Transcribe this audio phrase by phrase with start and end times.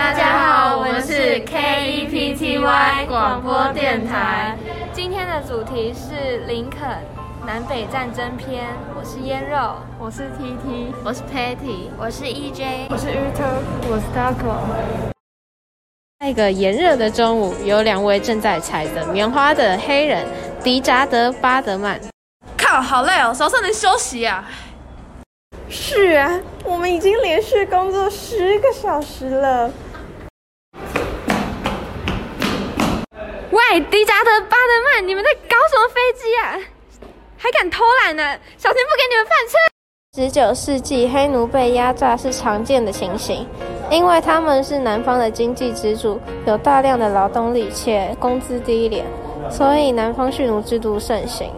[0.00, 4.56] 大家好，我们是 KEPTY 广播电台。
[4.94, 6.88] 今天的主题是林肯
[7.46, 8.64] 南北战争篇。
[8.98, 15.12] 我是腌肉，我是 TT，我是 Patty，我是 EJ，我是 u t o 我是 Taco。
[16.18, 20.26] 在一个炎热的中午，有两位正在采着棉花的黑人
[20.64, 22.00] 迪扎德巴德曼。
[22.56, 24.48] 靠，好累哦，早上能休息啊？
[25.68, 29.70] 是啊，我们已经连续工作十个小时了。
[33.72, 36.58] 喂，迪迦德巴德曼，你们在搞什么飞机啊？
[37.36, 38.36] 还敢偷懒呢？
[38.58, 40.20] 小心不给你们饭吃！
[40.20, 43.46] 十九世纪，黑奴被压榨是常见的情形，
[43.88, 49.06] 因为他们是南方的经济支柱，有大量的劳动力且工资低廉，
[49.48, 51.52] 所以南方蓄奴制度盛行。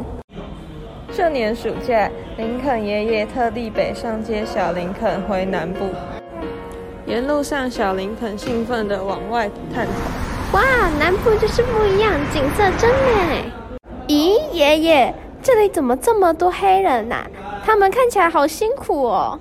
[1.14, 5.88] 这年暑假，林肯爷爷特地北上接小林肯回南部。
[7.06, 9.92] 沿路上，小林肯兴奋地往外探头。
[10.52, 10.60] 哇，
[10.98, 13.50] 南部就是不一样，景色真美。
[14.06, 17.24] 咦，爷爷，这里怎么这么多黑人呐？
[17.64, 19.38] 他们看起来好辛苦哦。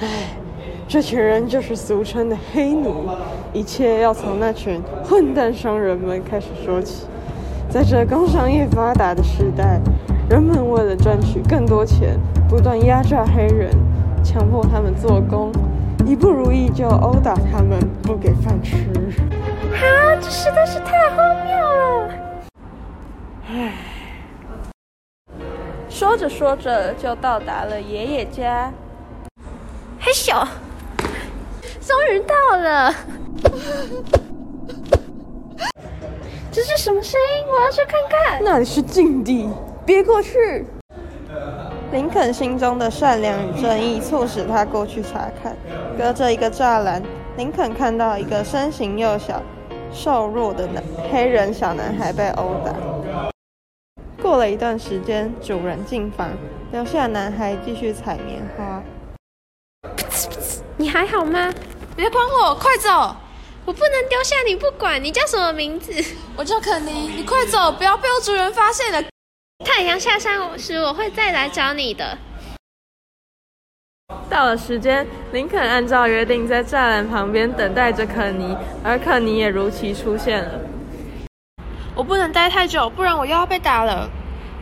[0.00, 0.34] 唉，
[0.88, 3.08] 这群人就是俗称的黑奴。
[3.52, 7.06] 一切要从那群混蛋商人们开始说起。
[7.70, 9.80] 在这工商业发达的时代，
[10.28, 13.70] 人们为了赚取更多钱，不断压榨黑人，
[14.24, 15.52] 强迫他们做工，
[16.04, 18.76] 一不如意就殴打他们，不给饭吃。
[19.74, 22.08] 啊，这实在是太荒谬了！
[23.48, 23.74] 唉，
[25.88, 28.72] 说着说着就到达了爷爷家。
[30.00, 30.46] 嘿咻，
[31.80, 32.94] 终于到了！
[36.52, 37.46] 这是什么声音？
[37.48, 38.40] 我要去看看。
[38.44, 39.48] 那里是禁地，
[39.84, 40.64] 别过去。
[41.90, 45.56] 林肯心中的善良与正义促使他过去查看。
[45.98, 47.02] 隔着一个栅栏，
[47.36, 49.42] 林肯看到一个身形幼小。
[49.94, 52.74] 瘦弱的男黑人小男孩被殴打。
[54.20, 56.30] 过了一段时间，主人进房，
[56.72, 58.82] 留下男孩继续采棉花。
[60.76, 61.52] 你还好吗？
[61.94, 63.14] 别管我，快走！
[63.64, 65.02] 我不能丢下你不管。
[65.02, 65.92] 你叫什么名字？
[66.36, 67.08] 我叫肯尼。
[67.16, 69.00] 你快走，不要被我主人发现了。
[69.64, 72.18] 太阳下山时，我会再来找你的。
[74.28, 80.60] 到了时间，林肯按照约定在栅栏旁边等待着肯尼，而肯尼也如期出现了。
[81.94, 84.10] 我不能待太久，不然我又要被打了。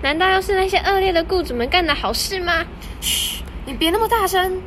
[0.01, 2.65] 难道又是那些恶劣的雇主们干的好事吗？
[3.01, 4.63] 嘘，你别那么大声。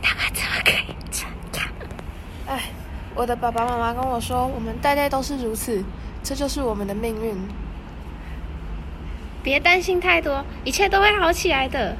[0.00, 1.24] 他们怎么可以这
[1.58, 1.68] 样？
[2.46, 2.64] 哎，
[3.16, 5.82] 我的爸爸妈妈跟我说，我们代代都是如此，
[6.22, 7.34] 这就是我们的命运。
[9.42, 11.96] 别担心太多，一切都会好起来的。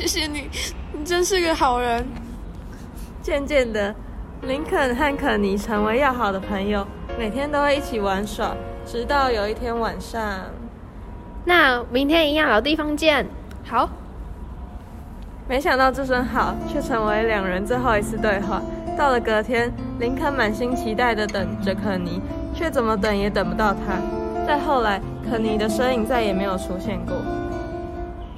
[0.00, 0.48] 谢谢你，
[0.94, 2.06] 你真是个好人。
[3.20, 3.94] 渐渐的，
[4.40, 6.86] 林肯和肯尼成为要好的朋友，
[7.18, 8.56] 每天都会一起玩耍。
[8.86, 10.22] 直到有一天晚上，
[11.44, 13.26] 那明天一样老地方见。
[13.62, 13.90] 好。
[15.46, 18.62] 没想到这声好却成为两人最后一次对话。
[18.96, 22.22] 到了隔天，林肯满心期待的等着肯尼，
[22.54, 24.00] 却怎么等也等不到他。
[24.46, 27.14] 再后来，肯尼的身影再也没有出现过。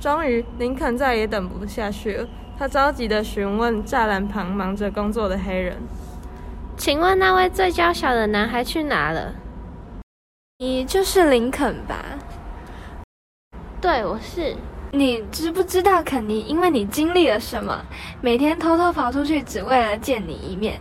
[0.02, 2.28] 终于，林肯再也等不下去了。
[2.58, 5.76] 他着急地询问栅栏旁忙着工作的黑人
[6.76, 9.32] ：“请问那位最娇小的男孩去哪了
[10.58, 12.04] ？”“你就是林肯吧
[13.80, 14.56] ？”“对，我是。
[14.90, 17.80] ”“你知不知道肯尼因为你经历了什么，
[18.20, 20.80] 每天偷偷跑出去只为了见你一面？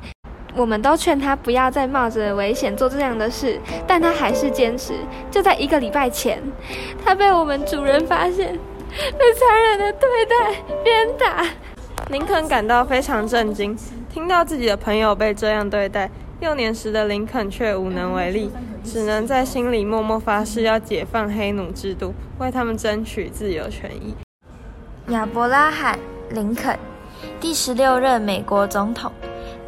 [0.56, 4.96] 我们都劝他不要再冒着危险做这样的事，但他还是坚持。
[5.30, 6.42] 就在一个礼拜前，
[7.06, 8.58] 他被我们主人发现。”
[9.18, 11.46] 被残忍的对待、鞭打，
[12.10, 13.78] 林肯感到非常震惊。
[14.14, 16.10] 听到自己的朋友被这样对待，
[16.42, 18.52] 幼年时的林肯却无能为力，
[18.84, 24.14] 只能在心里默默发誓要解放黑奴制度，为他们争取自由权益。
[25.08, 25.98] 亚伯拉罕·
[26.34, 26.78] 林肯，
[27.40, 29.12] 第十六任美国总统。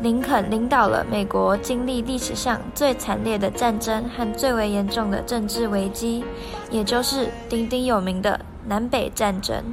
[0.01, 6.25] 林肯领导了美国经历历史上最惨烈的战争和最为严重的政治危机，
[6.69, 8.38] 也就是鼎鼎有名的。
[8.68, 9.63] 南北战争。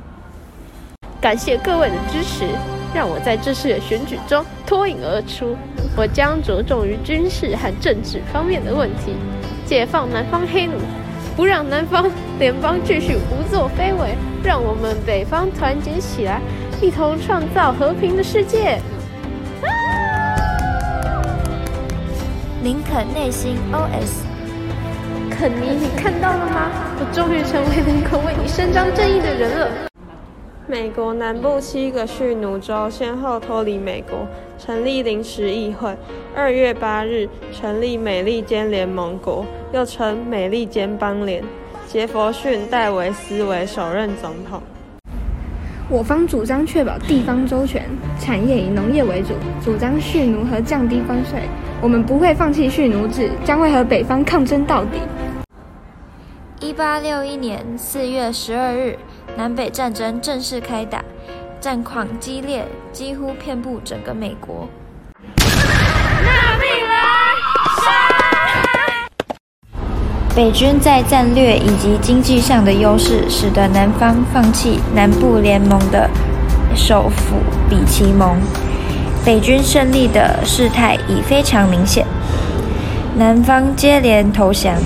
[1.20, 2.46] 感谢各位的支持，
[2.94, 5.56] 让我在这次的选举中脱颖而出。
[5.96, 9.14] 我将着重于军事和政治方面的问题，
[9.66, 10.74] 解放南方黑奴，
[11.36, 14.14] 不让南方联邦继续胡作非为。
[14.42, 16.40] 让我们北方团结起来，
[16.80, 18.80] 一同创造和平的世界。
[22.62, 24.29] 林肯内心 OS。
[25.40, 26.70] 肯尼，你看到了吗？
[27.00, 29.70] 我终于成为能够为你伸张正义的人了。
[30.66, 34.18] 美国南部七个蓄奴州先后脱离美国，
[34.58, 35.96] 成立临时议会。
[36.36, 37.26] 二月八日，
[37.58, 41.42] 成立美利坚联盟国，又称美利坚邦联。
[41.88, 44.60] 杰佛逊·戴维斯为首任总统。
[45.88, 47.82] 我方主张确保地方周全，
[48.20, 49.28] 产业以农业为主，
[49.64, 51.40] 主张蓄奴和降低关税。
[51.80, 55.00] 我们不会放弃蓄奴制，将会和北方抗争到底。
[56.70, 58.96] 一八六一年四月十二日。
[59.36, 61.02] 南北战争正式开打，
[61.60, 64.68] 战况激烈，几乎遍布整个美国。
[70.32, 76.08] 北军在战略以及经济上的优势，使得南方放弃南部联盟的
[76.76, 77.34] 首府
[77.68, 78.36] 比奇蒙。
[79.24, 82.06] 北军胜利的事态已非常明显，
[83.16, 84.76] 南方接连投降。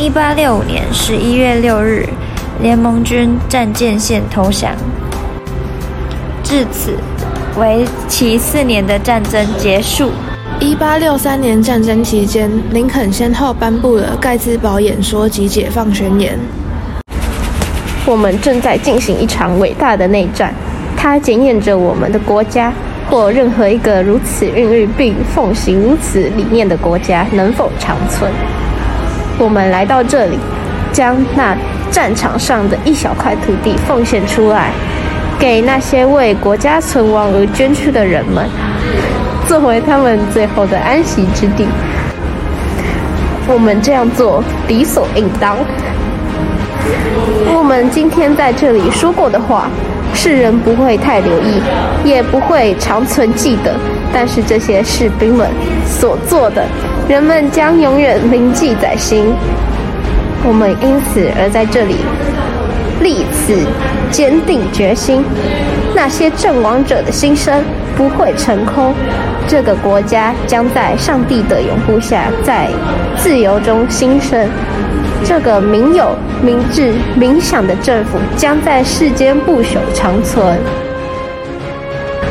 [0.00, 2.08] 一八六五年十一月六日。
[2.62, 4.74] 联盟军战舰线投降，
[6.42, 6.94] 至此，
[7.58, 10.10] 为期四年的战争结束。
[10.58, 16.38] 一八六三年战争期间，林肯先后颁布了盖茨堡演说及解放宣言。
[18.06, 20.54] 我们正在进行一场伟大的内战，
[20.96, 22.72] 它检验着我们的国家
[23.10, 28.30] 或任何一个如此孕育并奉行如此理念的国家能否长存。
[29.40, 30.38] 我们来到这里，
[30.92, 31.56] 将那。
[31.92, 34.70] 战场上的一小块土地奉献出来，
[35.40, 38.48] 给那些为国家存亡而捐躯的人们，
[39.48, 41.66] 作为他们最后的安息之地。
[43.48, 45.56] 我们这样做理所应当。
[47.52, 49.68] 我们今天在这里说过的话，
[50.14, 51.60] 世人不会太留意，
[52.04, 53.74] 也不会长存记得，
[54.12, 55.48] 但是这些士兵们
[55.86, 56.66] 所做的，
[57.08, 59.32] 人们将永远铭记在心。
[60.44, 61.96] 我们因此而在这里
[63.02, 63.54] 立此
[64.10, 65.22] 坚定决心，
[65.94, 67.62] 那些阵亡者的心声
[67.96, 68.94] 不会成空。
[69.46, 72.68] 这个国家将在上帝的拥护下，在
[73.16, 74.48] 自由中兴盛。
[75.22, 80.58] 这个民有、民治、民享的政府将在世间不朽长存。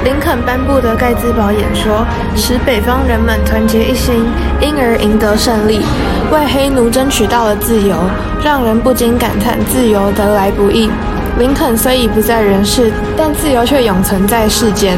[0.04, 2.06] 林肯颁布的盖茨堡演说，
[2.36, 4.26] 使北方人们团结一心，
[4.62, 5.82] 因而赢得胜利，
[6.32, 7.98] 为黑奴争取到了自由，
[8.42, 10.90] 让人不禁感叹自由得来不易。
[11.38, 14.98] 林肯虽已不在人世，但自由却永存在世间。